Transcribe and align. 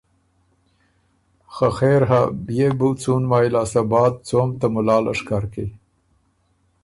خه 1.53 1.67
خېرهۀ 1.77 2.21
بيې 2.45 2.69
بو 2.77 2.89
څُون 3.01 3.23
مایٛ 3.29 3.49
لاسته 3.55 3.81
بعد 3.91 4.13
څوم 4.27 4.49
ته 4.59 4.65
ملا 4.73 4.97
لشکر 5.05 5.43
کی۔ 5.53 5.65